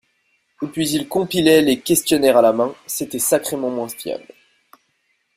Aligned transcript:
Et 0.63 0.65
puis 0.67 0.89
ils 0.93 1.07
compilaient 1.07 1.61
les 1.61 1.79
questionnaires 1.79 2.35
à 2.37 2.41
la 2.41 2.53
main, 2.53 2.73
c’était 2.87 3.19
sacrément 3.19 3.69
moins 3.69 3.87
fiable. 3.87 4.33